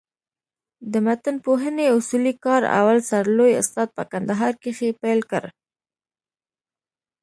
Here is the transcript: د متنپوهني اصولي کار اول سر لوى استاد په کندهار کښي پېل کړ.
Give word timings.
د 0.91 0.93
متنپوهني 1.05 1.85
اصولي 1.97 2.33
کار 2.45 2.61
اول 2.79 2.97
سر 3.09 3.23
لوى 3.37 3.53
استاد 3.61 3.87
په 3.97 4.03
کندهار 4.11 4.53
کښي 4.63 4.89
پېل 5.01 5.19
کړ. 5.31 5.43